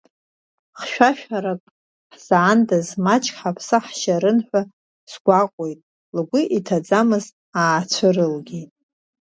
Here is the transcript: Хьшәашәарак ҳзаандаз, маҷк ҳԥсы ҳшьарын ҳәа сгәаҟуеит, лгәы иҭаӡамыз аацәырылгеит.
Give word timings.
Хьшәашәарак 0.79 1.61
ҳзаандаз, 2.13 2.87
маҷк 3.03 3.35
ҳԥсы 3.41 3.77
ҳшьарын 3.85 4.39
ҳәа 4.47 4.61
сгәаҟуеит, 5.11 5.79
лгәы 6.17 6.41
иҭаӡамыз 6.57 7.25
аацәырылгеит. 7.61 8.71